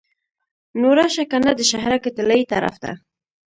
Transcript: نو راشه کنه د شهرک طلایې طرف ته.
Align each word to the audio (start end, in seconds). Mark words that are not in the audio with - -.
نو 0.79 0.87
راشه 0.99 1.23
کنه 1.31 1.51
د 1.55 1.61
شهرک 1.71 2.03
طلایې 2.17 2.49
طرف 2.53 2.75
ته. 2.83 2.91